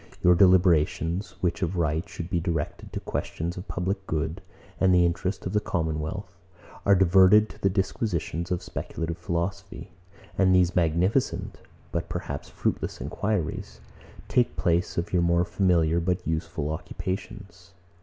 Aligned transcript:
Your 0.23 0.33
deliberations, 0.33 1.35
which 1.41 1.61
of 1.61 1.77
right 1.77 2.09
should 2.09 2.27
be 2.27 2.39
directed 2.39 2.91
to 2.91 2.99
questions 2.99 3.55
of 3.55 3.67
public 3.67 4.07
good, 4.07 4.41
and 4.79 4.91
the 4.91 5.05
interest 5.05 5.45
of 5.45 5.53
the 5.53 5.59
commonwealth, 5.59 6.31
are 6.87 6.95
diverted 6.95 7.49
to 7.49 7.61
the 7.61 7.69
disquisitions 7.69 8.49
of 8.49 8.63
speculative 8.63 9.19
philosophy; 9.19 9.91
and 10.39 10.55
these 10.55 10.75
magnificent, 10.75 11.59
but 11.91 12.09
perhaps 12.09 12.49
fruitless 12.49 12.99
enquiries, 12.99 13.79
take 14.27 14.55
place 14.57 14.97
of 14.97 15.13
your 15.13 15.21
more 15.21 15.45
familiar 15.45 15.99
but 15.99 16.25
more 16.25 16.33
useful 16.33 16.71
occupations. 16.71 17.73